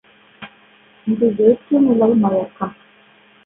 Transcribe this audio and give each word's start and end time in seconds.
இது 1.07 1.27
வேற்றுநிலை 1.37 2.11
மயக்கம். 2.15 2.75